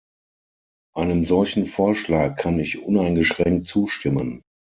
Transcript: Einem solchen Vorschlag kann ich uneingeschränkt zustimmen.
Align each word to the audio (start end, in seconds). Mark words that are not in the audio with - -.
Einem 0.95 1.25
solchen 1.25 1.67
Vorschlag 1.67 2.35
kann 2.35 2.57
ich 2.57 2.81
uneingeschränkt 2.81 3.67
zustimmen. 3.67 4.41